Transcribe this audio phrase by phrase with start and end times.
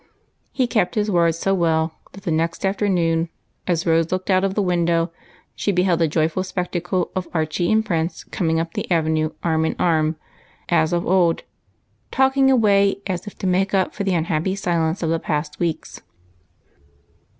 [0.51, 3.29] He kept his word so well that the very next after noon,
[3.67, 5.11] as Rose looked out of the window,
[5.53, 9.75] she beheld the joyful spectacle of Archie and Prince coming up the avenue, arm in
[9.77, 10.15] arm,
[10.69, 11.43] as of old,
[12.09, 16.01] talking away as if to make ujd for the unhappy silence of the past weeks.